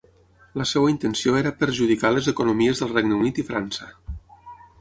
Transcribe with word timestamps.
La 0.61 0.65
seva 0.69 0.89
intenció 0.93 1.35
era 1.41 1.51
perjudicar 1.59 2.13
les 2.15 2.31
economies 2.33 2.83
del 2.85 2.93
Regne 2.97 3.21
Unit 3.21 3.41
i 3.45 3.49
França. 3.51 3.93